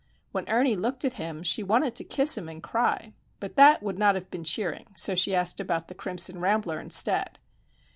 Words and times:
When 0.31 0.49
Ernie 0.49 0.75
looked 0.75 1.05
at 1.05 1.13
him, 1.21 1.43
she 1.43 1.61
wanted 1.61 1.93
to 1.93 2.03
kiss 2.03 2.35
him 2.35 2.49
and 2.49 2.63
cry;—but 2.63 3.55
that 3.55 3.83
would 3.83 3.99
not 3.99 4.15
have 4.15 4.31
been 4.31 4.43
cheering, 4.43 4.87
so 4.95 5.13
she 5.13 5.35
asked 5.35 5.59
about 5.59 5.89
the 5.89 5.93
crimson 5.93 6.39
rambler, 6.39 6.79
instead. 6.81 7.37